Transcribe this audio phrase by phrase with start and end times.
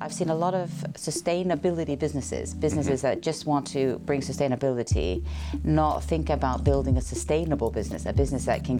[0.00, 5.24] I've seen a lot of sustainability businesses, businesses that just want to bring sustainability,
[5.64, 8.78] not think about building a sustainable business, a business that can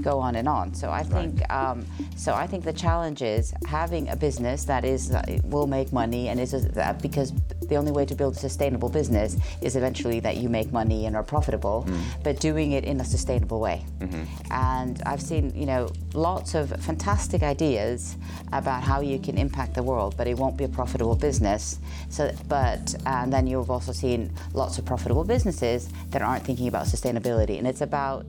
[0.00, 0.74] go on and on.
[0.74, 5.12] So I think, um, so I think the challenge is having a business that is
[5.12, 7.32] uh, will make money and is a, because
[7.66, 11.16] the only way to build a sustainable business is eventually that you make money and
[11.16, 12.00] are profitable, mm.
[12.22, 13.84] but doing it in a sustainable way.
[13.98, 14.24] Mm-hmm.
[14.52, 18.16] And I've seen, you know, lots of fantastic ideas
[18.52, 21.78] about how you can impact the world, but it won't be a profitable business.
[22.08, 26.86] So, but and then you've also seen lots of profitable businesses that aren't thinking about
[26.86, 28.26] sustainability, and it's about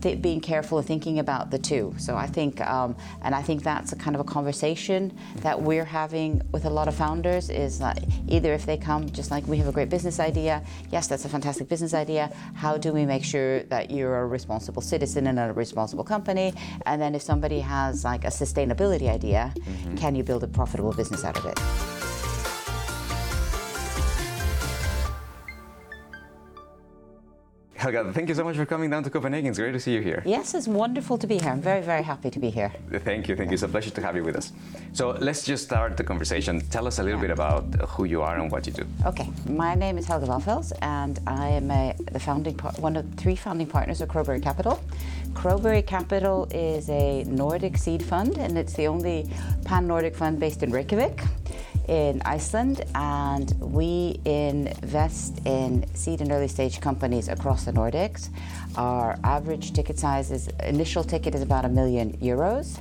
[0.00, 1.94] th- being careful and thinking about the two.
[1.98, 5.84] So I think, um, and I think that's a kind of a conversation that we're
[5.84, 7.50] having with a lot of founders.
[7.50, 11.06] Is that either if they come just like we have a great business idea, yes,
[11.06, 12.32] that's a fantastic business idea.
[12.54, 16.52] How do we make sure that you're a responsible citizen and a responsible company?
[16.86, 19.52] And then if somebody has like a sustainability idea,
[19.96, 21.99] can you build a profitable business out of it?
[27.80, 29.48] Helga, thank you so much for coming down to Copenhagen.
[29.48, 30.22] It's great to see you here.
[30.26, 31.48] Yes, it's wonderful to be here.
[31.48, 32.70] I'm very, very happy to be here.
[32.90, 33.54] Thank you, thank you.
[33.54, 34.52] It's a pleasure to have you with us.
[34.92, 36.60] So let's just start the conversation.
[36.68, 38.84] Tell us a little bit about who you are and what you do.
[39.06, 43.34] Okay, my name is Helga Valfells, and I am a, the founding one of three
[43.34, 44.78] founding partners of Crowberry Capital.
[45.32, 49.26] Crowberry Capital is a Nordic seed fund, and it's the only
[49.64, 51.22] pan-Nordic fund based in Reykjavik
[51.90, 58.28] in Iceland, and we invest in seed and early stage companies across the Nordics.
[58.76, 62.80] Our average ticket size is initial ticket is about a million euros,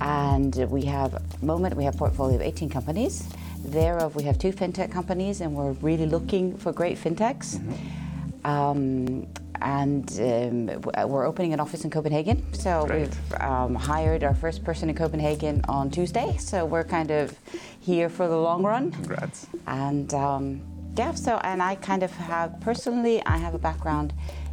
[0.00, 3.28] and we have moment we have portfolio of 18 companies.
[3.64, 7.56] Thereof, we have two fintech companies, and we're really looking for great fintechs.
[7.56, 8.05] Mm-hmm.
[8.46, 9.26] Um,
[9.60, 12.52] and um, we're opening an office in Copenhagen.
[12.52, 13.00] So Great.
[13.00, 16.36] we've um, hired our first person in Copenhagen on Tuesday.
[16.38, 17.36] So we're kind of
[17.80, 18.92] here for the long run.
[18.92, 19.46] Congrats.
[19.66, 20.60] And um,
[20.96, 24.12] yeah, so and I kind of have personally, I have a background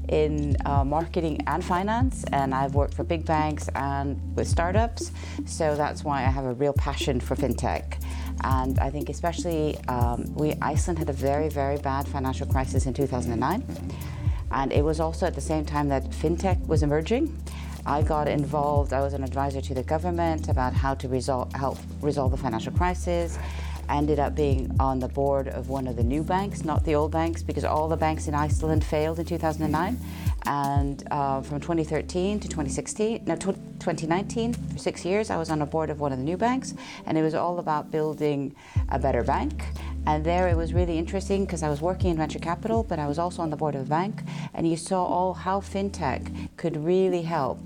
[0.10, 5.12] in uh, marketing and finance, and I've worked for big banks and with startups.
[5.46, 8.02] So that's why I have a real passion for fintech.
[8.44, 12.94] And I think especially um, we Iceland had a very very bad financial crisis in
[12.94, 13.64] 2009,
[14.52, 17.36] and it was also at the same time that fintech was emerging.
[17.86, 18.94] I got involved.
[18.94, 21.08] I was an advisor to the government about how to
[21.54, 23.38] help resolve the financial crisis.
[23.90, 27.12] Ended up being on the board of one of the new banks, not the old
[27.12, 30.00] banks, because all the banks in Iceland failed in 2009.
[30.46, 35.62] And uh, from 2013 to 2016, no, tw- 2019, for six years, I was on
[35.62, 36.74] a board of one of the new banks,
[37.06, 38.56] and it was all about building
[38.90, 39.66] a better bank.
[40.06, 43.08] And there it was really interesting because I was working in venture capital, but I
[43.08, 44.22] was also on the board of a bank,
[44.54, 47.60] and you saw all how fintech could really help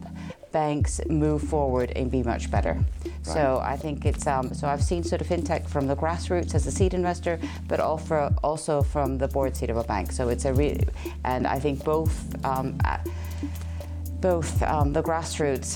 [0.58, 2.76] banks move forward and be much better.
[3.22, 6.66] So I think it's um, so I've seen sort of fintech from the grassroots as
[6.72, 7.36] a seed investor,
[7.68, 10.12] but also also from the board seat of a bank.
[10.18, 10.86] So it's a really,
[11.32, 12.16] and I think both
[12.52, 12.68] um,
[14.30, 15.70] both um, the grassroots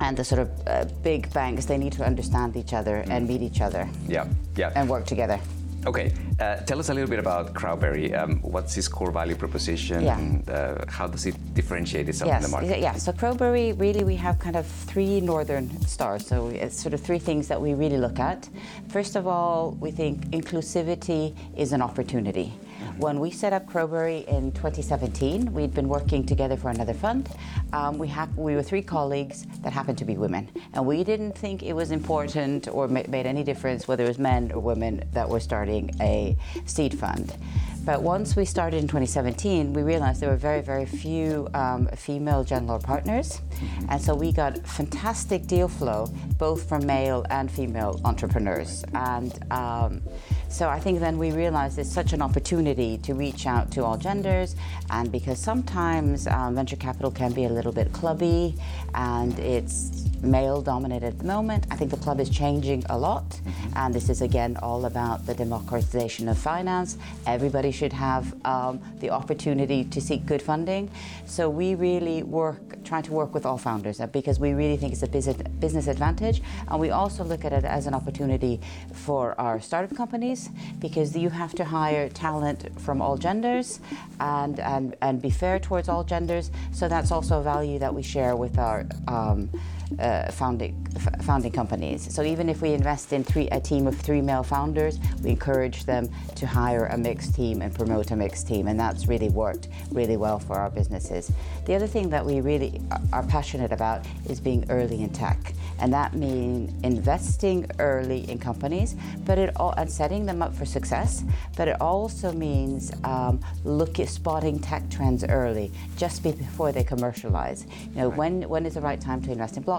[0.00, 3.42] and the sort of uh, big banks they need to understand each other and meet
[3.42, 3.84] each other
[4.16, 4.26] Yeah,
[4.56, 4.72] yeah.
[4.76, 5.38] and work together.
[5.88, 8.14] Okay, uh, tell us a little bit about Crowberry.
[8.14, 10.04] Um, what's its core value proposition?
[10.04, 10.18] Yeah.
[10.18, 12.80] And, uh, how does it differentiate itself in the market?
[12.80, 16.26] Yeah, so Crowberry, really, we have kind of three northern stars.
[16.26, 18.50] So it's sort of three things that we really look at.
[18.88, 22.52] First of all, we think inclusivity is an opportunity.
[22.98, 27.28] When we set up Crowberry in 2017, we'd been working together for another fund.
[27.72, 31.38] Um, we, hap- we were three colleagues that happened to be women, and we didn't
[31.38, 35.04] think it was important or ma- made any difference whether it was men or women
[35.12, 36.36] that were starting a
[36.66, 37.36] seed fund.
[37.84, 42.44] But once we started in 2017, we realized there were very, very few um, female
[42.44, 43.40] general partners.
[43.88, 48.84] And so we got fantastic deal flow, both from male and female entrepreneurs.
[48.92, 50.02] And um,
[50.48, 53.96] so I think then we realized it's such an opportunity to reach out to all
[53.96, 54.56] genders.
[54.90, 58.54] And because sometimes um, venture capital can be a little bit clubby
[58.94, 63.40] and it's male dominated at the moment, I think the club is changing a lot.
[63.76, 66.98] And this is again all about the democratization of finance.
[67.26, 70.90] Everybody should have um, the opportunity to seek good funding.
[71.26, 74.92] So we really work, trying to work with all founders uh, because we really think
[74.92, 76.42] it's a business, business advantage.
[76.68, 78.60] And we also look at it as an opportunity
[78.92, 83.80] for our startup companies because you have to hire talent from all genders
[84.20, 86.50] and, and, and be fair towards all genders.
[86.72, 89.50] So that's also a value that we share with our um,
[89.98, 90.74] uh, founding
[91.22, 92.12] founding companies.
[92.14, 95.84] So even if we invest in three, a team of three male founders, we encourage
[95.84, 99.68] them to hire a mixed team and promote a mixed team, and that's really worked
[99.92, 101.32] really well for our businesses.
[101.66, 102.80] The other thing that we really
[103.12, 108.96] are passionate about is being early in tech, and that means investing early in companies,
[109.24, 111.24] but it all and setting them up for success.
[111.56, 117.66] But it also means um, look at spotting tech trends early, just before they commercialize.
[117.94, 119.77] You know, when when is the right time to invest in blockchain?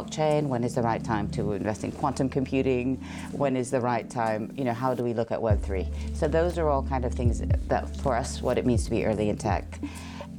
[0.50, 3.04] When is the right time to invest in quantum computing?
[3.32, 4.52] When is the right time?
[4.56, 5.88] You know, how do we look at Web three?
[6.14, 9.06] So those are all kind of things that for us what it means to be
[9.06, 9.80] early in tech.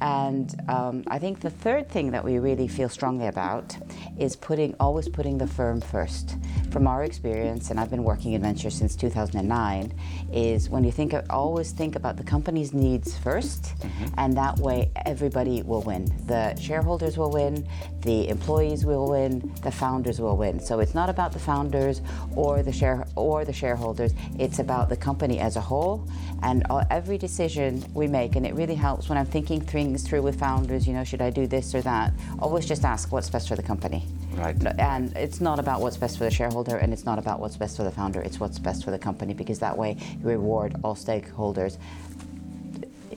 [0.00, 3.76] And um, I think the third thing that we really feel strongly about
[4.18, 6.36] is putting always putting the firm first.
[6.70, 9.92] From our experience, and I've been working in venture since 2009,
[10.32, 14.14] is when you think of, always think about the company's needs 1st mm-hmm.
[14.18, 16.04] and that way everybody will win.
[16.26, 17.66] The shareholders will win,
[18.02, 20.60] the employees will win, the founders will win.
[20.60, 22.02] So it's not about the founders
[22.36, 24.12] or the share or the shareholders.
[24.38, 26.08] It's about the company as a whole,
[26.42, 28.36] and all, every decision we make.
[28.36, 30.86] And it really helps when I'm thinking things through with founders.
[30.86, 32.12] You know, should I do this or that?
[32.38, 34.04] Always just ask what's best for the company.
[34.34, 34.56] Right.
[34.78, 37.76] And it's not about what's best for the shareholder and it's not about what's best
[37.76, 40.94] for the founder, it's what's best for the company because that way you reward all
[40.94, 41.78] stakeholders.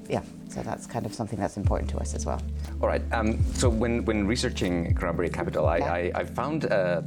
[0.09, 2.41] Yeah, so that's kind of something that's important to us as well.
[2.81, 3.01] All right.
[3.11, 5.93] Um, so when, when researching Crowberry Capital, I, yeah.
[5.93, 7.01] I, I, found uh,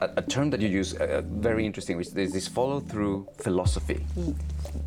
[0.00, 4.04] a, a, term that you use uh, very interesting, which is this follow-through philosophy.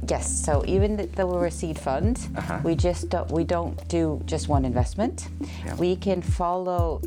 [0.08, 0.46] Yes.
[0.46, 2.62] So even though we're a seed fund, uh-huh.
[2.64, 5.28] we just don't, we don't do just one investment.
[5.66, 5.76] Yeah.
[5.76, 7.02] We can follow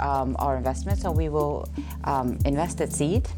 [0.00, 0.98] um, our investment.
[0.98, 1.68] So we will
[2.04, 3.28] um, invest at seed,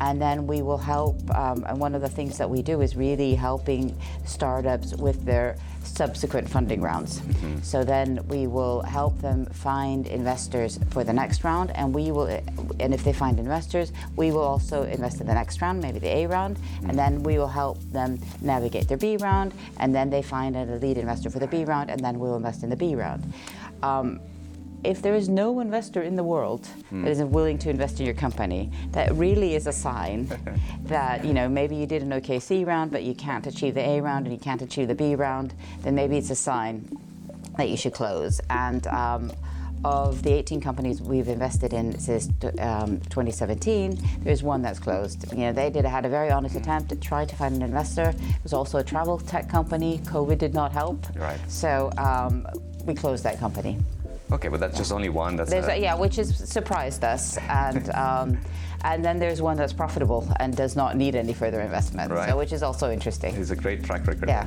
[0.00, 1.18] and then we will help.
[1.34, 5.56] Um, and one of the things that we do is really helping startups with their
[5.96, 7.20] subsequent funding rounds.
[7.20, 7.60] Mm-hmm.
[7.62, 12.26] So then we will help them find investors for the next round, and we will.
[12.80, 16.08] And if they find investors, we will also invest in the next round, maybe the
[16.08, 16.90] A round, mm-hmm.
[16.90, 20.64] and then we will help them navigate their B round, and then they find a
[20.76, 23.32] lead investor for the B round, and then we'll invest in the B round.
[23.82, 24.20] Um,
[24.84, 27.04] if there is no investor in the world mm.
[27.04, 30.28] that is willing to invest in your company, that really is a sign
[30.84, 34.00] that you know maybe you did an OKC round, but you can't achieve the A
[34.00, 35.54] round and you can't achieve the B round.
[35.82, 36.88] Then maybe it's a sign
[37.56, 38.40] that you should close.
[38.50, 39.32] And um,
[39.84, 42.28] of the 18 companies we've invested in since
[42.58, 45.30] um, 2017, there's one that's closed.
[45.32, 48.10] You know, they did had a very honest attempt at trying to find an investor.
[48.10, 49.98] It was also a travel tech company.
[50.04, 51.06] COVID did not help.
[51.14, 51.38] Right.
[51.48, 52.46] So um,
[52.84, 53.78] we closed that company.
[54.30, 55.36] Okay, but that's just only one.
[55.36, 55.78] That's a...
[55.78, 58.38] yeah, which has surprised us, and um,
[58.84, 62.28] and then there's one that's profitable and does not need any further investment, right.
[62.28, 63.34] so which is also interesting.
[63.34, 64.28] It's a great track record.
[64.28, 64.46] Yeah.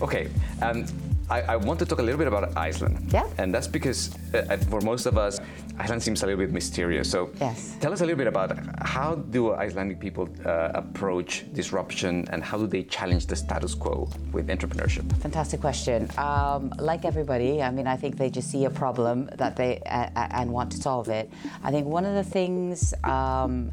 [0.00, 0.28] Okay,
[0.62, 0.86] um,
[1.28, 3.10] I, I, want to talk a little bit about Iceland.
[3.12, 3.28] Yeah.
[3.38, 5.38] And that's because uh, for most of us,
[5.80, 7.10] Iceland seems a little bit mysterious.
[7.10, 7.76] So yes.
[7.80, 8.50] tell us a little bit about
[8.82, 14.08] how do Icelandic people uh, approach disruption and how do they challenge the status quo
[14.32, 15.10] with entrepreneurship?
[15.22, 16.10] Fantastic question.
[16.18, 20.10] Um, like everybody, I mean, I think they just see a problem that they uh,
[20.38, 21.30] and want to solve it.
[21.64, 22.92] I think one of the things.
[23.02, 23.72] Um,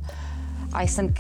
[0.74, 1.18] Iceland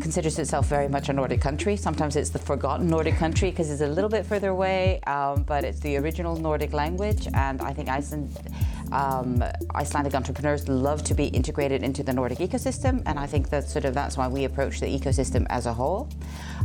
[0.00, 1.76] considers itself very much a Nordic country.
[1.76, 5.64] Sometimes it's the forgotten Nordic country because it's a little bit further away, um, but
[5.64, 7.28] it's the original Nordic language.
[7.34, 8.30] And I think Iceland,
[8.92, 9.44] um,
[9.74, 13.84] Icelandic entrepreneurs love to be integrated into the Nordic ecosystem, and I think that sort
[13.84, 16.08] of that's why we approach the ecosystem as a whole.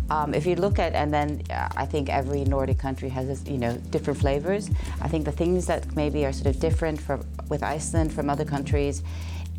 [0.10, 3.58] Um, if you look at, and then uh, I think every Nordic country has, you
[3.58, 4.70] know, different flavors.
[5.02, 8.46] I think the things that maybe are sort of different from with Iceland from other
[8.46, 9.02] countries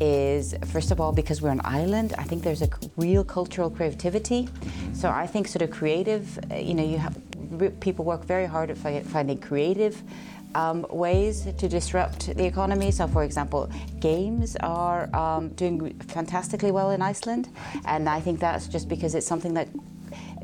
[0.01, 4.49] is first of all because we're an island i think there's a real cultural creativity
[4.93, 7.15] so i think sort of creative uh, you know you have
[7.79, 10.01] people work very hard at finding creative
[10.55, 12.91] um, ways to disrupt the economy.
[12.91, 17.49] So, for example, games are um, doing fantastically well in Iceland,
[17.85, 19.69] and I think that's just because it's something that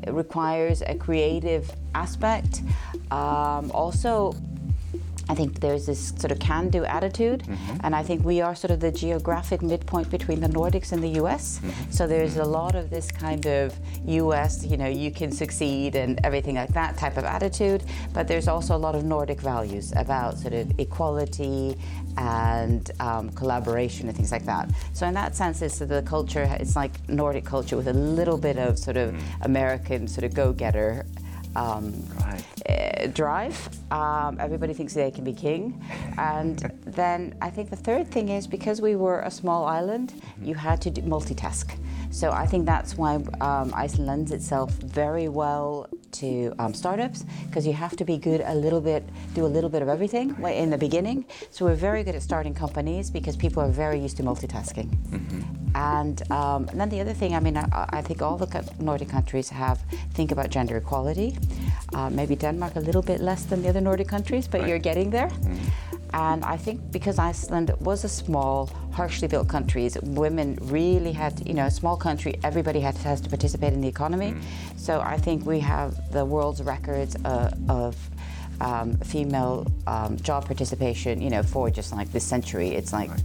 [0.06, 2.62] requires a creative aspect.
[3.10, 4.34] Um, also,
[5.28, 7.76] I think there's this sort of can-do attitude, mm-hmm.
[7.84, 11.10] and I think we are sort of the geographic midpoint between the Nordics and the
[11.20, 11.60] U.S.
[11.62, 11.90] Mm-hmm.
[11.90, 13.74] So there's a lot of this kind of
[14.06, 14.64] U.S.
[14.64, 18.74] you know you can succeed and everything like that type of attitude, but there's also
[18.74, 21.76] a lot of Nordic values about sort of equality
[22.16, 24.70] and um, collaboration and things like that.
[24.92, 26.48] So in that sense, it's the culture.
[26.58, 29.42] It's like Nordic culture with a little bit of sort of mm-hmm.
[29.42, 31.06] American sort of go-getter
[31.56, 31.94] um,
[32.68, 33.68] uh, drive.
[33.90, 35.82] Um, everybody thinks they can be king.
[36.16, 40.44] And then I think the third thing is because we were a small island, mm-hmm.
[40.44, 41.76] you had to multitask.
[42.10, 47.66] So I think that's why um, Iceland lends itself very well to um, startups because
[47.66, 50.70] you have to be good a little bit, do a little bit of everything in
[50.70, 51.24] the beginning.
[51.50, 54.88] So we're very good at starting companies because people are very used to multitasking.
[54.88, 55.42] Mm-hmm.
[55.74, 58.48] And, um, and, then the other thing, I mean, I, I, think all the
[58.80, 59.78] Nordic countries have
[60.14, 61.36] think about gender equality.
[61.94, 64.68] Uh, maybe Denmark a little bit less than the other Nordic countries, but right.
[64.68, 65.28] you're getting there.
[65.28, 65.97] Mm-hmm.
[66.12, 71.54] And I think because Iceland was a small, harshly built country, women really had, you
[71.54, 74.32] know, a small country, everybody had, has to participate in the economy.
[74.32, 74.42] Mm.
[74.76, 77.96] So I think we have the world's records uh, of
[78.60, 82.70] um, female um, job participation, you know, for just like this century.
[82.70, 83.22] It's like right.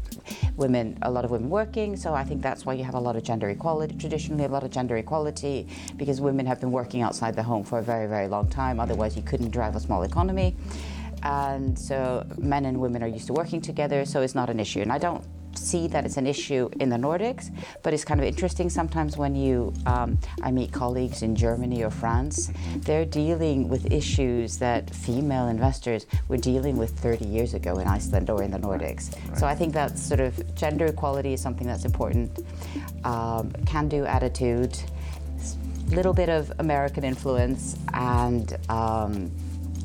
[0.55, 1.95] women, a lot of women working.
[1.95, 4.63] So I think that's why you have a lot of gender equality, traditionally, a lot
[4.63, 8.27] of gender equality, because women have been working outside the home for a very, very
[8.27, 8.79] long time.
[8.79, 10.55] Otherwise, you couldn't drive a small economy
[11.23, 14.81] and so men and women are used to working together, so it's not an issue.
[14.81, 15.23] And I don't
[15.57, 17.49] see that it's an issue in the Nordics,
[17.81, 21.89] but it's kind of interesting sometimes when you um, I meet colleagues in Germany or
[21.89, 27.87] France, they're dealing with issues that female investors were dealing with 30 years ago in
[27.87, 29.15] Iceland or in the Nordics.
[29.29, 29.37] Right.
[29.37, 32.39] So I think that sort of gender equality is something that's important.
[33.03, 34.77] Um, can-do attitude,
[35.89, 39.31] little bit of American influence, and um,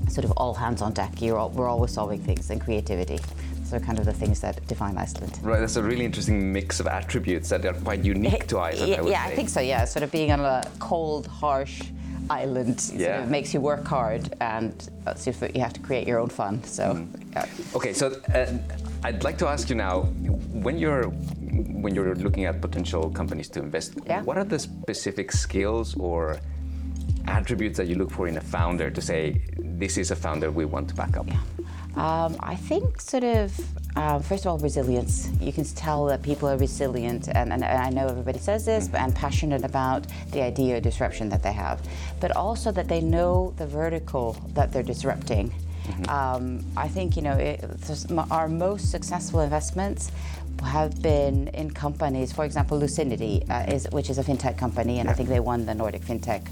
[0.08, 1.22] sort of all hands on deck.
[1.22, 3.18] All, we're always solving things and creativity.
[3.64, 5.38] So kind of the things that define Iceland.
[5.42, 8.90] Right, that's a really interesting mix of attributes that are quite unique to Iceland.
[8.90, 9.60] Yeah, I, yeah I think so.
[9.60, 11.82] Yeah, sort of being on a cold, harsh
[12.30, 13.16] island yeah.
[13.16, 14.88] sort of makes you work hard, and
[15.26, 16.62] you have to create your own fun.
[16.64, 16.94] So.
[16.94, 17.08] Mm.
[17.32, 17.46] Yeah.
[17.74, 18.52] Okay, so uh,
[19.02, 20.02] I'd like to ask you now,
[20.66, 24.22] when you're when you're looking at potential companies to invest, yeah.
[24.22, 26.38] what are the specific skills or
[27.28, 30.64] attributes that you look for in a founder to say this is a founder we
[30.64, 31.26] want to back up?
[31.26, 31.40] Yeah.
[31.96, 33.58] Um, I think sort of
[33.96, 35.28] uh, first of all resilience.
[35.40, 38.84] You can tell that people are resilient, and, and, and I know everybody says this,
[38.84, 38.92] mm-hmm.
[38.92, 41.80] but and passionate about the idea of disruption that they have,
[42.20, 45.50] but also that they know the vertical that they're disrupting.
[45.50, 46.10] Mm-hmm.
[46.10, 47.64] Um, I think you know it,
[48.30, 50.12] our most successful investments
[50.62, 52.32] have been in companies.
[52.32, 55.12] For example, Lucinity, uh, is, which is a fintech company, and yeah.
[55.12, 56.46] I think they won the Nordic FinTech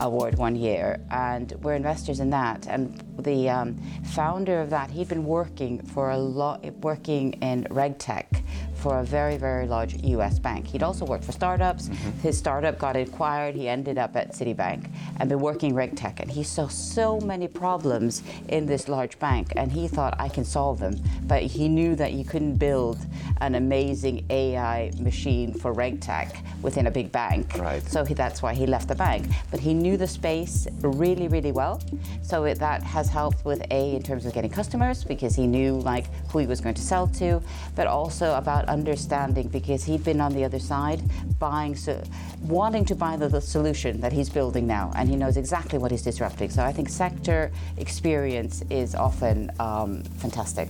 [0.00, 2.66] award one year, and we're investors in that.
[2.66, 8.42] And the um, founder of that, he'd been working for a lot, working in RegTech
[8.76, 10.66] for a very, very large US bank.
[10.66, 11.88] He'd also worked for startups.
[11.88, 12.18] Mm-hmm.
[12.20, 13.54] His startup got acquired.
[13.54, 16.20] He ended up at Citibank and been working RegTech.
[16.20, 20.44] And he saw so many problems in this large bank, and he thought, I can
[20.44, 20.96] solve them.
[21.24, 22.98] But he knew that you couldn't build
[23.40, 27.56] an amazing AI machine for RegTech within a big bank.
[27.58, 27.82] Right.
[27.82, 29.26] So he, that's why he left the bank.
[29.50, 31.80] But he knew the space really, really well.
[32.26, 35.76] So it, that has helped with A, in terms of getting customers, because he knew
[35.78, 37.40] like who he was going to sell to,
[37.76, 41.00] but also about understanding because he'd been on the other side
[41.38, 42.02] buying, so,
[42.42, 45.92] wanting to buy the, the solution that he's building now, and he knows exactly what
[45.92, 46.50] he's disrupting.
[46.50, 50.68] So I think sector experience is often um, fantastic.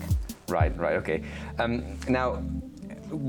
[0.49, 1.23] Right, right, okay.
[1.59, 2.43] Um, now,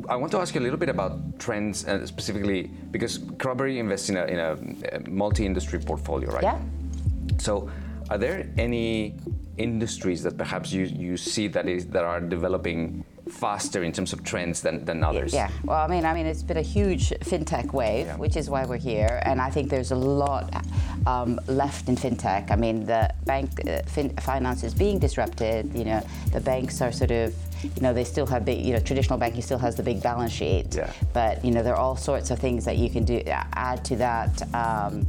[0.10, 4.10] I want to ask you a little bit about trends, uh, specifically because Crowberry invests
[4.10, 6.44] in a, in a multi-industry portfolio, right?
[6.44, 6.60] Yeah.
[7.38, 7.70] So,
[8.10, 9.16] are there any
[9.58, 14.24] industries that perhaps you, you see that is that are developing faster in terms of
[14.24, 15.34] trends than, than others.
[15.34, 18.16] Yeah, well, I mean, I mean, it's been a huge fintech wave, yeah.
[18.18, 20.66] which is why we're here, and I think there's a lot
[21.06, 22.52] um, left in fintech.
[22.52, 25.74] I mean, the bank uh, fin- finance is being disrupted.
[25.76, 28.80] You know, the banks are sort of, you know, they still have big, you know,
[28.80, 30.92] traditional banking still has the big balance sheet, yeah.
[31.14, 33.96] but you know, there are all sorts of things that you can do add to
[33.98, 34.42] that.
[34.54, 35.08] Um,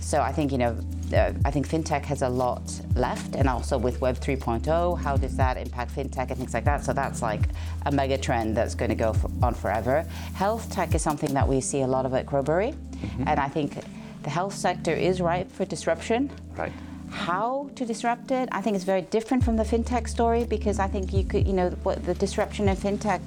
[0.00, 0.76] so I think you know,
[1.12, 2.62] uh, I think fintech has a lot
[2.94, 6.84] left, and also with Web 3.0, how does that impact fintech and things like that?
[6.84, 7.42] So that's like
[7.86, 10.02] a mega trend that's going to go for, on forever.
[10.34, 13.24] Health tech is something that we see a lot of at Crowberry, mm-hmm.
[13.26, 13.78] and I think
[14.22, 16.30] the health sector is ripe for disruption.
[16.56, 16.72] Right
[17.10, 18.48] how to disrupt it.
[18.52, 21.52] I think it's very different from the fintech story because I think you could, you
[21.52, 23.20] know, what the disruption in fintech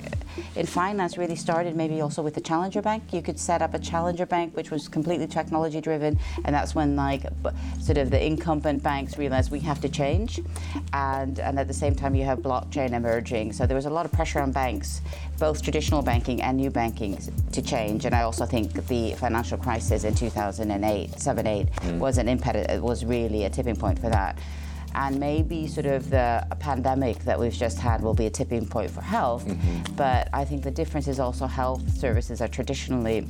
[0.55, 3.13] in finance really started maybe also with the challenger bank.
[3.13, 6.95] You could set up a challenger bank which was completely technology driven, and that's when
[6.95, 7.25] like
[7.79, 10.39] sort of the incumbent banks realized we have to change,
[10.93, 13.53] and and at the same time you have blockchain emerging.
[13.53, 15.01] So there was a lot of pressure on banks,
[15.37, 17.17] both traditional banking and new banking,
[17.51, 18.05] to change.
[18.05, 21.99] And I also think the financial crisis in 2008, 7, 8 mm.
[21.99, 22.83] was an impediment.
[22.83, 24.37] Was really a tipping point for that
[24.95, 28.91] and maybe sort of the pandemic that we've just had will be a tipping point
[28.91, 29.45] for health.
[29.45, 29.95] Mm-hmm.
[29.95, 33.27] But I think the difference is also health services are traditionally,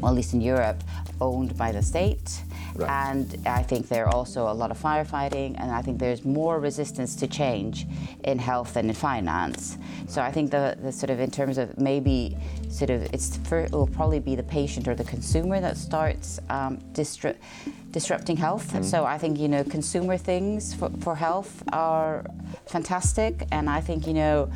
[0.00, 0.82] well, at least in Europe,
[1.20, 2.42] owned by the state.
[2.74, 2.88] Right.
[2.88, 6.58] And I think there are also a lot of firefighting, and I think there's more
[6.58, 7.86] resistance to change
[8.24, 9.76] in health than in finance.
[10.06, 12.36] So I think the, the sort of in terms of maybe
[12.70, 16.40] sort of it's for, it will probably be the patient or the consumer that starts
[16.48, 18.72] um, disrupting health.
[18.72, 18.84] Mm.
[18.84, 22.24] So I think you know consumer things for, for health are
[22.66, 24.50] fantastic, and I think you know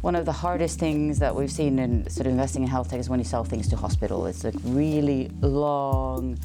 [0.00, 3.00] one of the hardest things that we've seen in sort of investing in health tech
[3.00, 4.26] is when you sell things to hospital.
[4.26, 6.38] It's like really long,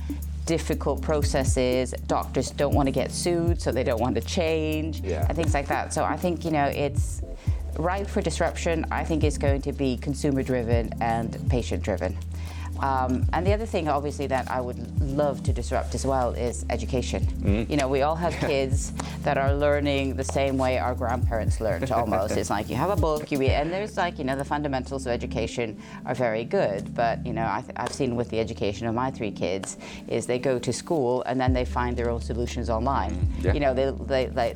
[0.45, 1.93] difficult processes.
[2.07, 5.25] Doctors don't want to get sued, so they don't want to change, yeah.
[5.27, 5.93] and things like that.
[5.93, 7.21] So I think you know it's
[7.77, 8.85] ripe for disruption.
[8.91, 12.17] I think it's going to be consumer driven and patient driven.
[12.81, 16.65] Um, and the other thing, obviously, that I would love to disrupt as well is
[16.69, 17.25] education.
[17.25, 17.69] Mm.
[17.69, 18.91] You know, we all have kids
[19.23, 22.37] that are learning the same way our grandparents learned almost.
[22.37, 25.05] it's like you have a book, you read, and there's like, you know, the fundamentals
[25.05, 26.93] of education are very good.
[26.93, 29.77] But, you know, I have seen with the education of my three kids
[30.07, 33.33] is they go to school and then they find their own solutions online.
[33.41, 33.53] Yeah.
[33.53, 34.55] You know, they, they, they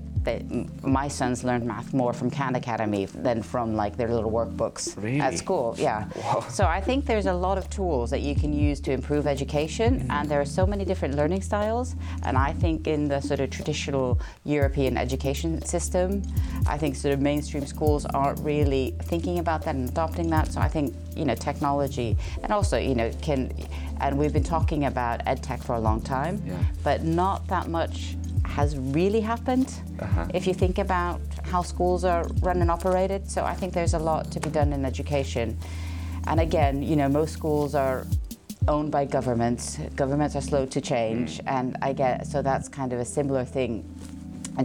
[0.84, 5.20] my sons learned math more from Khan Academy than from like their little workbooks really?
[5.20, 5.76] at school.
[5.78, 6.08] Yeah.
[6.16, 6.46] Wow.
[6.50, 10.00] So I think there's a lot of tools that you can use to improve education,
[10.00, 10.12] mm-hmm.
[10.12, 11.96] and there are so many different learning styles.
[12.24, 16.24] And I think in the sort of traditional European education system,
[16.68, 20.52] I think sort of mainstream schools aren't really thinking about that and adopting that.
[20.52, 23.52] So I think you know technology, and also you know can,
[24.02, 26.58] and we've been talking about ed tech for a long time, yeah.
[26.84, 28.16] but not that much
[28.50, 30.26] has really happened uh-huh.
[30.34, 33.30] if you think about how schools are run and operated.
[33.30, 35.58] So I think there's a lot to be done in education.
[36.28, 38.06] And again, you know, most schools are
[38.68, 39.80] owned by governments.
[39.96, 41.44] Governments are slow to change, mm.
[41.48, 43.84] and I get so that's kind of a similar thing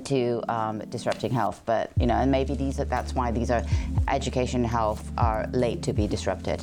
[0.04, 1.62] to um, disrupting health.
[1.64, 3.62] But you know, and maybe these are, that's why these are
[4.08, 6.62] education and health are late to be disrupted.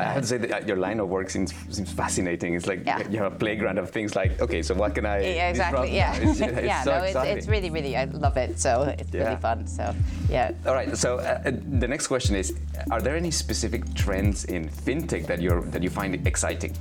[0.00, 2.54] I have to say that uh, your line of work seems seems fascinating.
[2.54, 3.06] It's like yeah.
[3.08, 5.20] you have a playground of things like, okay, so what can I?
[5.20, 5.94] Yeah, exactly.
[5.94, 6.82] Yeah, it's, it's yeah.
[6.82, 8.58] So no, it's, it's, really, really, I love it.
[8.58, 9.24] So it's yeah.
[9.24, 9.66] really fun.
[9.66, 9.94] So
[10.28, 10.52] yeah.
[10.66, 10.96] All right.
[10.96, 12.54] So uh, uh, the next question is:
[12.90, 16.74] Are there any specific trends in fintech that you're that you find exciting?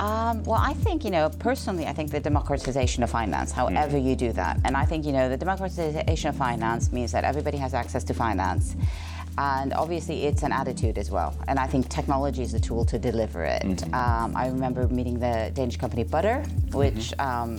[0.00, 4.04] Um, well, I think, you know, personally, I think the democratization of finance, however mm.
[4.04, 4.60] you do that.
[4.64, 8.14] And I think, you know, the democratization of finance means that everybody has access to
[8.14, 8.76] finance.
[9.38, 11.32] And obviously, it's an attitude as well.
[11.46, 13.62] And I think technology is a tool to deliver it.
[13.62, 13.94] Mm-hmm.
[13.94, 16.42] Um, I remember meeting the Danish company Butter,
[16.72, 17.20] which mm-hmm.
[17.20, 17.50] um,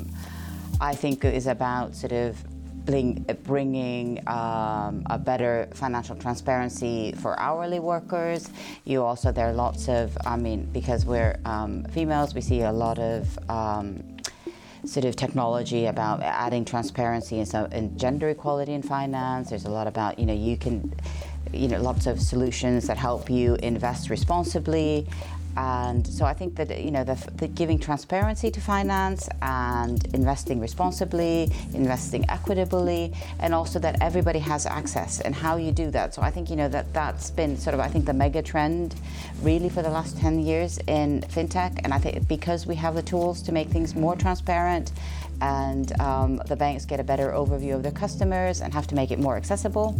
[0.81, 2.37] I think is about sort of
[2.85, 8.49] bring, bringing um, a better financial transparency for hourly workers.
[8.83, 12.73] You also, there are lots of, I mean, because we're um, females, we see a
[12.73, 14.03] lot of um,
[14.85, 19.49] sort of technology about adding transparency and, so, and gender equality in finance.
[19.49, 20.93] There's a lot about, you know, you can
[21.53, 25.07] you know, lots of solutions that help you invest responsibly.
[25.57, 30.59] And so I think that you know the, the, giving transparency to finance and investing
[30.59, 36.13] responsibly, investing equitably, and also that everybody has access and how you do that.
[36.13, 38.95] So I think you know that that's been sort of I think the mega trend
[39.41, 41.79] really for the last 10 years in fintech.
[41.83, 44.91] And I think because we have the tools to make things more transparent
[45.41, 49.11] and um, the banks get a better overview of their customers and have to make
[49.11, 49.99] it more accessible.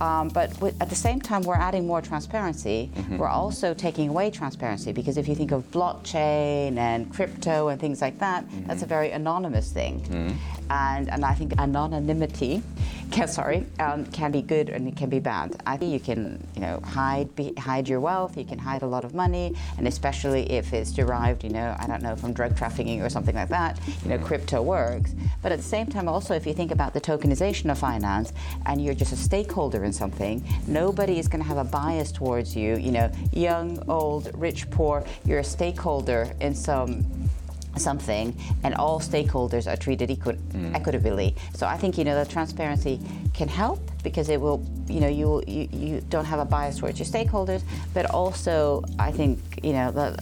[0.00, 0.50] Um, but
[0.80, 2.90] at the same time, we're adding more transparency.
[2.94, 3.18] Mm-hmm.
[3.18, 8.00] We're also taking away transparency because if you think of blockchain and crypto and things
[8.00, 8.66] like that, mm-hmm.
[8.66, 10.00] that's a very anonymous thing.
[10.00, 10.61] Mm-hmm.
[10.72, 12.62] And, and I think anonymity
[13.10, 15.60] can, sorry, um, can be good and it can be bad.
[15.66, 18.38] I think you can, you know, hide be, hide your wealth.
[18.38, 21.86] You can hide a lot of money, and especially if it's derived, you know, I
[21.86, 23.78] don't know, from drug trafficking or something like that.
[24.02, 25.14] You know, crypto works.
[25.42, 28.32] But at the same time, also, if you think about the tokenization of finance,
[28.64, 32.56] and you're just a stakeholder in something, nobody is going to have a bias towards
[32.56, 32.76] you.
[32.76, 35.04] You know, young, old, rich, poor.
[35.26, 37.04] You're a stakeholder in some
[37.76, 40.74] something and all stakeholders are treated equi- mm.
[40.74, 43.00] equitably so i think you know the transparency
[43.34, 46.98] can help because it will you know you, you you don't have a bias towards
[46.98, 47.62] your stakeholders
[47.94, 50.16] but also i think you know the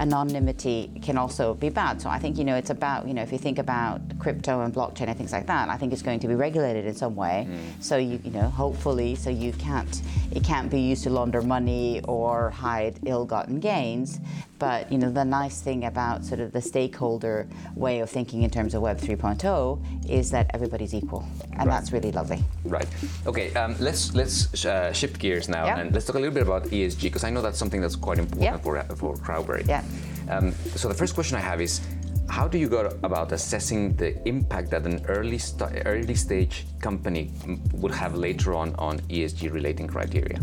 [0.00, 2.00] anonymity can also be bad.
[2.00, 4.74] So I think you know it's about you know if you think about crypto and
[4.74, 7.46] blockchain and things like that, I think it's going to be regulated in some way.
[7.48, 7.82] Mm.
[7.82, 12.00] So you you know hopefully so you can't it can't be used to launder money
[12.04, 14.20] or hide ill-gotten gains.
[14.58, 18.50] But you know the nice thing about sort of the stakeholder way of thinking in
[18.50, 21.68] terms of Web 3.0 is that everybody's equal, and right.
[21.68, 22.42] that's really lovely.
[22.64, 22.88] Right.
[23.26, 23.54] Okay.
[23.54, 27.02] Um, let's let's uh, shift gears now and let's talk a little bit about ESG
[27.02, 29.66] because I know that's something that's quite important for for Crowberry.
[29.68, 29.84] Yeah.
[30.28, 31.80] Um, so the first question I have is,
[32.28, 37.30] how do you go about assessing the impact that an early st- early stage company
[37.72, 40.38] would have later on on ESG relating criteria?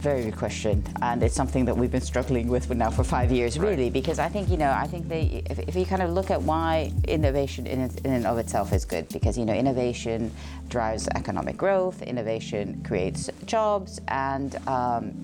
[0.00, 3.58] very good question, and it's something that we've been struggling with now for five years,
[3.58, 3.92] really, right.
[3.92, 6.40] because I think you know, I think they, if, if, you kind of look at
[6.40, 10.32] why innovation in, in and of itself is good, because you know, innovation
[10.68, 15.22] drives economic growth, innovation creates jobs, and um,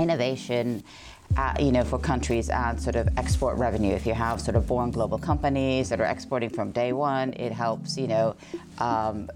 [0.00, 0.82] innovation.
[1.36, 3.94] Uh, you know, for countries and sort of export revenue.
[3.94, 7.52] If you have sort of born global companies that are exporting from day one, it
[7.52, 8.34] helps, you know,
[8.78, 9.30] um,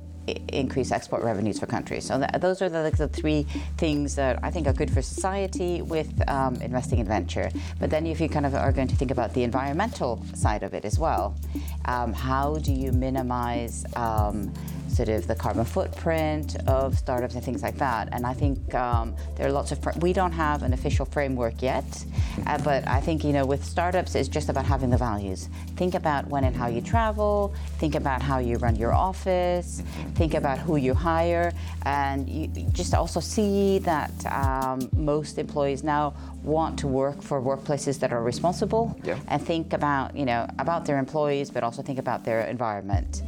[0.49, 2.05] increase export revenues for countries.
[2.07, 5.03] So th- those are the, like, the three things that I think are good for
[5.03, 7.51] society with um, investing in venture.
[7.79, 10.75] But then if you kind of are going to think about the environmental side of
[10.75, 11.37] it as well,
[11.85, 14.53] um, how do you minimize um,
[14.93, 18.09] sort of the carbon footprint of startups and things like that.
[18.13, 21.63] And I think um, there are lots of, fr- we don't have an official framework
[21.63, 22.05] yet,
[22.47, 25.49] uh, but I think, you know, with startups, it's just about having the values.
[25.77, 29.83] Think about when and how you travel, think about how you run your office,
[30.15, 31.53] think about who you hire,
[31.85, 37.99] and you just also see that um, most employees now want to work for workplaces
[38.01, 39.19] that are responsible yeah.
[39.29, 43.23] and think about, you know, about their employees, but also think about their environment.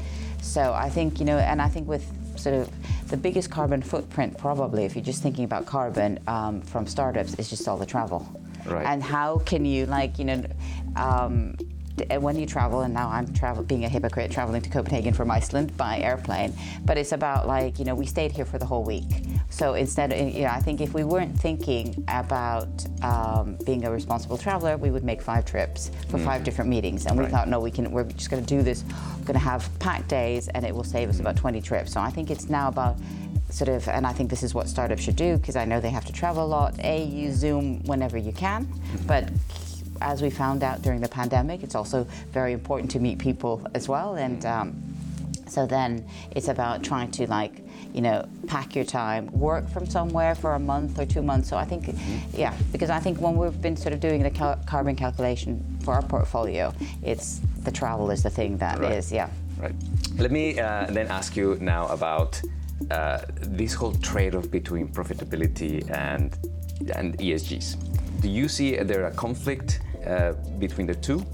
[0.45, 2.05] So I think, you know, and I think with
[2.39, 2.71] sort of
[3.09, 7.49] the biggest carbon footprint, probably, if you're just thinking about carbon um, from startups, is
[7.51, 8.29] just all the travel.
[8.67, 8.87] Right.
[8.87, 10.45] And how can you, like, you know,
[10.97, 11.57] um,
[12.19, 15.77] when you travel, and now I'm travel, being a hypocrite, traveling to Copenhagen from Iceland
[15.77, 16.53] by airplane,
[16.85, 19.05] but it's about like, you know, we stayed here for the whole week.
[19.51, 22.69] So instead, of, you know, I think if we weren't thinking about
[23.03, 26.25] um, being a responsible traveler, we would make five trips for mm.
[26.25, 27.07] five different meetings.
[27.07, 27.27] And right.
[27.27, 28.85] we thought, no, we can, we're just going to do this,
[29.19, 31.93] we're going to have packed days, and it will save us about 20 trips.
[31.93, 32.97] So I think it's now about
[33.51, 35.91] sort of, and I think this is what startups should do because I know they
[35.91, 36.75] have to travel a lot.
[36.81, 38.67] A, use Zoom whenever you can,
[39.07, 39.29] but
[40.05, 43.89] as we found out during the pandemic, it's also very important to meet people as
[43.89, 44.17] well.
[44.17, 44.83] And um,
[45.49, 47.63] so then it's about trying to like,
[47.95, 51.49] you know, pack your time, work from somewhere for a month or two months.
[51.49, 52.39] So I think, mm-hmm.
[52.39, 55.95] yeah, because I think when we've been sort of doing the cal- carbon calculation for
[55.95, 58.93] our portfolio, it's the travel is the thing that right.
[58.93, 59.31] is, yeah.
[59.59, 59.75] Right.
[60.19, 62.43] Let me uh, then ask you now about
[62.91, 66.37] uh, this whole trade-off between profitability and
[66.97, 67.77] and ESGs.
[68.21, 69.81] Do you see there a conflict
[70.59, 71.25] between the two?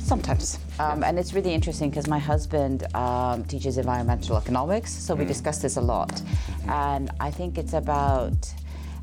[0.00, 0.58] Sometimes.
[0.78, 5.28] Um, and it's really interesting because my husband um, teaches environmental economics, so we mm.
[5.28, 6.22] discuss this a lot.
[6.68, 8.54] And I think it's about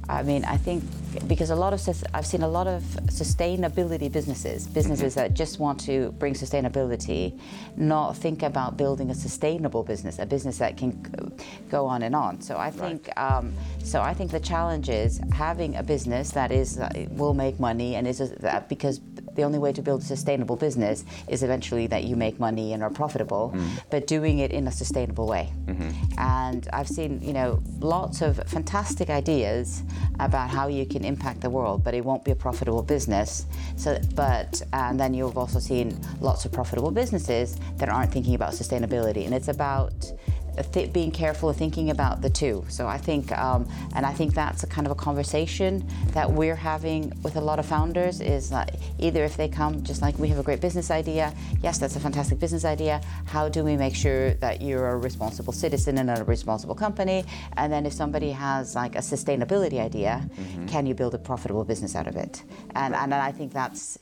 [0.08, 0.84] I mean, I think
[1.28, 1.82] because a lot of
[2.14, 5.22] I've seen a lot of sustainability businesses, businesses mm-hmm.
[5.22, 7.40] that just want to bring sustainability,
[7.76, 10.92] not think about building a sustainable business, a business that can
[11.70, 12.42] go on and on.
[12.42, 13.38] So I think, right.
[13.38, 17.60] um, so I think the challenge is having a business that is uh, will make
[17.60, 19.00] money and is a, because
[19.36, 22.82] the only way to build a sustainable business is eventually that you make money and
[22.82, 23.68] are profitable, mm.
[23.90, 25.52] but doing it in a sustainable way.
[25.66, 26.20] Mm-hmm.
[26.20, 29.84] And I've seen, you know, lots of fantastic ideas
[30.20, 33.46] about how you can impact the world, but it won't be a profitable business.
[33.76, 38.54] So, but and then you've also seen lots of profitable businesses that aren't thinking about
[38.54, 39.94] sustainability, and it's about
[40.64, 42.66] th- being careful of thinking about the two.
[42.70, 46.56] So I think, um, and I think that's a kind of a conversation that we're
[46.56, 50.28] having with a lot of founders is that either if they come just like we
[50.30, 53.02] have a great business idea, yes, that's a fantastic business idea.
[53.26, 57.24] How do we make sure that you're a responsible citizen and a responsible company?
[57.58, 60.68] And then if somebody has like a sustainability idea, mm-hmm.
[60.68, 62.44] can you build a profitable business out of it?
[62.76, 63.98] And and I think that's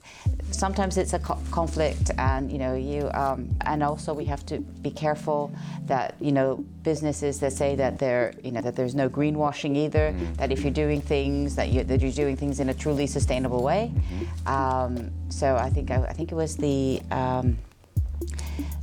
[0.51, 4.59] sometimes it's a co- conflict, and you know you um, and also we have to
[4.59, 5.51] be careful
[5.85, 9.75] that you know know, businesses that say that they're, you know, that there's no greenwashing
[9.75, 10.11] either.
[10.11, 10.33] Mm-hmm.
[10.35, 13.63] That if you're doing things, that you that you're doing things in a truly sustainable
[13.63, 13.91] way.
[13.93, 14.47] Mm-hmm.
[14.47, 17.01] Um, so I think I, I, think it was the.
[17.11, 17.57] Um,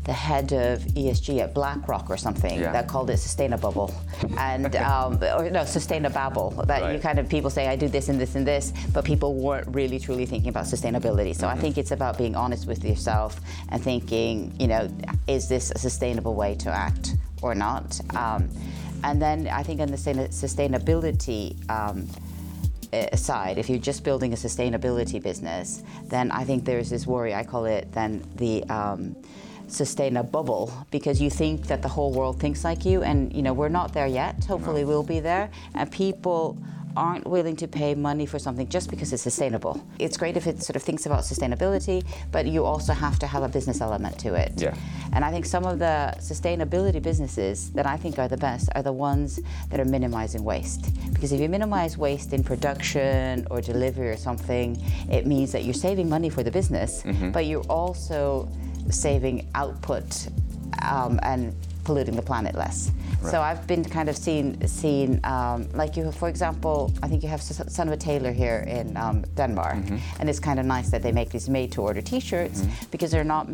[0.04, 2.72] the head of ESG at BlackRock or something yeah.
[2.72, 3.94] that called it sustainable,
[4.38, 6.50] and um, or no sustainable.
[6.66, 6.94] That right.
[6.94, 9.68] you kind of people say I do this and this and this, but people weren't
[9.68, 11.34] really truly thinking about sustainability.
[11.34, 11.58] So mm-hmm.
[11.58, 14.88] I think it's about being honest with yourself and thinking, you know,
[15.28, 18.00] is this a sustainable way to act or not.
[18.16, 18.48] Um,
[19.04, 22.06] and then I think on the sustainability um,
[22.92, 27.34] eh, side, if you're just building a sustainability business, then I think there's this worry.
[27.34, 29.16] I call it then the um,
[30.30, 33.68] bubble because you think that the whole world thinks like you, and you know we're
[33.68, 34.44] not there yet.
[34.44, 34.88] Hopefully, no.
[34.88, 36.58] we'll be there, and people
[36.96, 39.84] aren't willing to pay money for something just because it's sustainable.
[39.98, 43.42] It's great if it sort of thinks about sustainability, but you also have to have
[43.42, 44.52] a business element to it.
[44.56, 44.74] Yeah.
[45.12, 48.82] And I think some of the sustainability businesses that I think are the best are
[48.82, 50.90] the ones that are minimizing waste.
[51.12, 55.74] Because if you minimize waste in production or delivery or something, it means that you're
[55.74, 57.30] saving money for the business, mm-hmm.
[57.30, 58.48] but you're also
[58.90, 60.28] saving output
[60.82, 62.90] um, and polluting the planet less.
[63.20, 63.30] Right.
[63.30, 67.22] So I've been kind of seen, seen um, like you, have, for example, I think
[67.22, 70.20] you have Son of a Tailor here in um, Denmark, mm-hmm.
[70.20, 72.90] and it's kind of nice that they make these made-to-order T-shirts mm-hmm.
[72.90, 73.48] because they're not,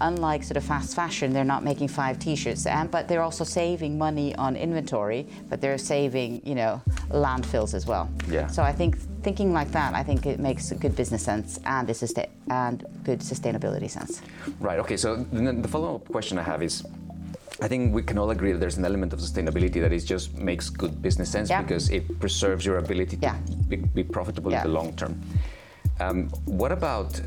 [0.00, 3.98] unlike sort of fast fashion, they're not making five T-shirts, and but they're also saving
[3.98, 8.08] money on inventory, but they're saving, you know, landfills as well.
[8.28, 8.46] Yeah.
[8.48, 12.30] So I think thinking like that, I think it makes good business sense and sustain-
[12.50, 14.22] and good sustainability sense.
[14.60, 14.78] Right.
[14.78, 14.96] Okay.
[14.96, 16.84] So the follow-up question I have is
[17.60, 20.36] I think we can all agree that there's an element of sustainability that is just
[20.36, 21.62] makes good business sense yeah.
[21.62, 23.38] because it preserves your ability to yeah.
[23.68, 24.62] be, be, profitable yeah.
[24.62, 25.20] in the long term.
[26.00, 27.20] Um, what about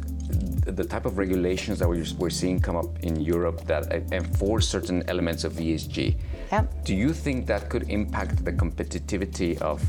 [0.65, 5.01] the type of regulations that we're, we're, seeing come up in Europe that enforce certain
[5.07, 6.17] elements of ESG?
[6.83, 9.81] Do you think that could impact the competitivity of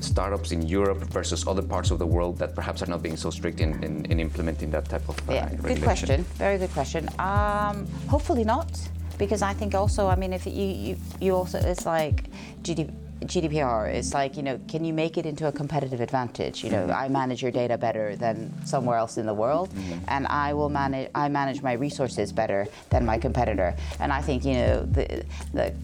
[0.00, 3.30] startups in Europe versus other parts of the world that perhaps are not being so
[3.30, 5.74] strict in, in, in implementing that type of uh, yeah, regulation?
[5.74, 6.24] Good question.
[6.36, 7.08] Very good question.
[7.18, 8.70] Um, hopefully not
[9.20, 10.52] because I think also, I mean, if you
[10.86, 12.24] you, you also it's like
[12.62, 12.90] GDP.
[13.20, 16.64] GDPR is like, you know, can you make it into a competitive advantage?
[16.64, 17.02] You know, mm-hmm.
[17.04, 19.98] I manage your data better than somewhere else in the world, mm-hmm.
[20.08, 23.76] and I will manage, I manage my resources better than my competitor.
[23.98, 25.74] And I think, you know, the, the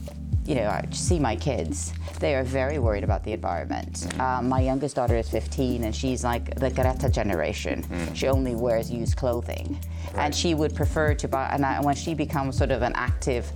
[0.46, 4.06] you know, I see my kids, they are very worried about the environment.
[4.20, 7.82] Um, my youngest daughter is 15 and she's like the Greta generation.
[7.82, 8.14] Mm.
[8.14, 9.78] She only wears used clothing.
[10.12, 10.26] Right.
[10.26, 13.50] And she would prefer to buy, and I, when she becomes sort of an active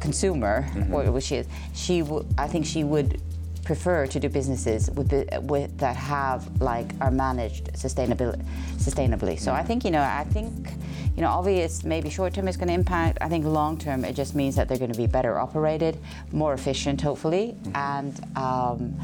[0.00, 1.12] consumer, mm-hmm.
[1.12, 3.22] which she is, she w- I think she would
[3.64, 8.40] prefer to do businesses with, with that have like are managed sustainably
[8.76, 9.38] sustainably.
[9.38, 9.54] So mm.
[9.54, 10.74] I think you know I think
[11.16, 13.18] you know, obvious maybe short term is going to impact.
[13.20, 15.98] I think long term it just means that they're going to be better operated,
[16.32, 17.76] more efficient, hopefully, mm-hmm.
[17.76, 18.94] and um,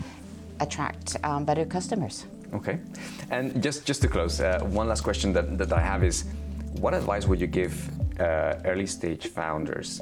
[0.60, 2.26] attract um, better customers.
[2.52, 2.80] Okay,
[3.30, 6.24] and just just to close, uh, one last question that, that I have is,
[6.80, 7.88] what advice would you give
[8.20, 10.00] uh, early stage founders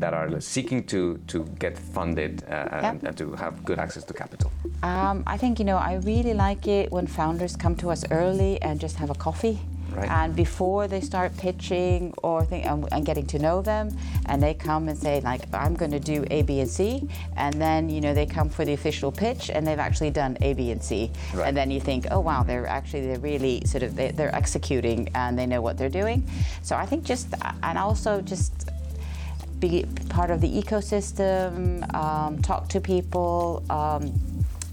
[0.00, 4.14] that are seeking to to get funded uh, and, and, to have good access to
[4.14, 4.50] capital?
[4.82, 8.60] Um, I think you know I really like it when founders come to us early
[8.62, 9.58] and just have a coffee
[9.92, 10.08] Right.
[10.08, 14.54] And before they start pitching or think, and, and, getting to know them, and they
[14.54, 18.00] come and say like, I'm going to do A, B, and C, and then you
[18.00, 21.10] know they come for the official pitch, and they've actually done A, B, and C,
[21.34, 21.48] right.
[21.48, 25.08] and then you think, oh wow, they're actually they're really sort of they, they're executing
[25.14, 26.28] and they know what they're doing.
[26.62, 28.70] So I think just and also just
[29.60, 33.62] be part of the ecosystem, um, talk to people.
[33.70, 34.12] Um,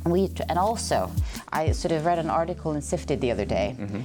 [0.05, 1.11] we, and also,
[1.51, 3.75] I sort of read an article in Sifted the other day.
[3.77, 4.01] Mm-hmm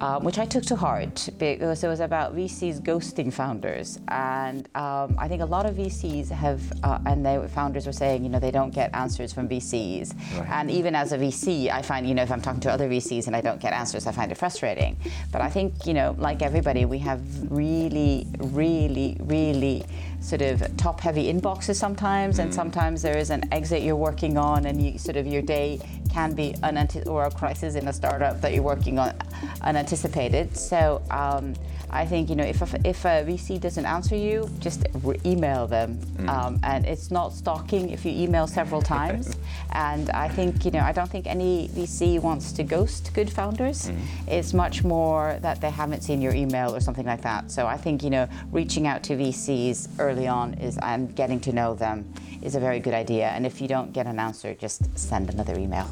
[0.00, 3.98] um, which I took to heart because it was about VCs ghosting founders.
[4.08, 8.24] And um, I think a lot of VCs have, uh, and their founders were saying,
[8.24, 10.14] you know, they don't get answers from VCs.
[10.38, 10.48] Right.
[10.50, 13.26] And even as a VC, I find, you know, if I'm talking to other VCs
[13.26, 14.96] and I don't get answers, I find it frustrating.
[15.32, 19.84] But I think, you know, like everybody, we have really, really, really
[20.20, 22.44] sort of top heavy inboxes sometimes, mm.
[22.44, 25.80] and sometimes there is an exit you're working on, and you sort of your day
[26.10, 29.14] can be unanticipated, or a crisis in a startup that you're working on
[29.62, 30.56] unanticipated.
[30.56, 31.54] So um,
[31.92, 34.86] I think you know if a, if a VC doesn't answer you, just
[35.24, 36.28] email them, mm.
[36.28, 39.36] um, and it's not stalking if you email several times.
[39.72, 43.90] and I think you know I don't think any VC wants to ghost good founders.
[43.90, 43.98] Mm.
[44.28, 47.50] It's much more that they haven't seen your email or something like that.
[47.50, 51.52] So I think you know reaching out to VCs early on is and getting to
[51.52, 53.28] know them is a very good idea.
[53.28, 55.90] And if you don't get an answer, just send another email.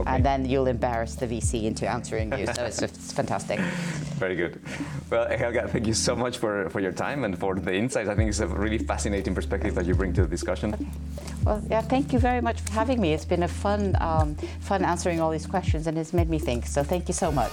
[0.00, 0.10] Okay.
[0.10, 2.46] And then you'll embarrass the VC into answering you.
[2.46, 3.58] So it's, it's fantastic.
[4.18, 4.60] Very good.
[5.10, 8.08] Well, Helga, thank you so much for, for your time and for the insights.
[8.08, 10.74] I think it's a really fascinating perspective that you bring to the discussion.
[10.74, 10.86] Okay.
[11.44, 13.12] Well, yeah, thank you very much for having me.
[13.12, 16.66] It's been a fun, um, fun answering all these questions, and it's made me think.
[16.66, 17.52] So thank you so much.